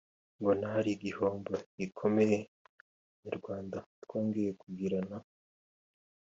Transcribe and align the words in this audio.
mbona 0.39 0.65
ari 0.77 0.89
igihango 0.95 1.53
gikomeye 1.79 2.37
abanyarwanda 2.47 3.77
twongeye 4.03 4.51
kugirana 4.61 5.17